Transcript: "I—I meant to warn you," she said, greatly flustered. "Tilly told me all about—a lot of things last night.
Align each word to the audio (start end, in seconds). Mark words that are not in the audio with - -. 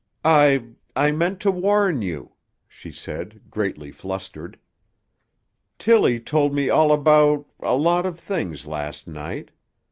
"I—I 0.25 1.11
meant 1.11 1.39
to 1.41 1.51
warn 1.51 2.01
you," 2.01 2.31
she 2.67 2.91
said, 2.91 3.51
greatly 3.51 3.91
flustered. 3.91 4.57
"Tilly 5.77 6.19
told 6.19 6.55
me 6.55 6.71
all 6.71 6.91
about—a 6.91 7.75
lot 7.75 8.07
of 8.07 8.19
things 8.19 8.65
last 8.65 9.07
night. 9.07 9.51